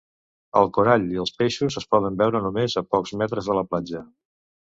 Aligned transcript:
El 0.61 0.69
corall 0.77 1.03
i 1.17 1.21
els 1.23 1.33
peixos 1.41 1.77
es 1.83 1.85
poden 1.95 2.17
veure 2.23 2.41
només 2.45 2.77
a 2.81 2.85
pocs 2.95 3.13
metres 3.23 3.51
de 3.51 3.59
la 3.61 3.67
platja. 3.75 4.05